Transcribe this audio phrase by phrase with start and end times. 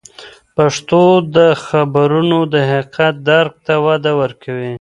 [0.55, 1.03] پښتو
[1.35, 4.73] د خبرونو د حقیقت درک ته وده ورکوي.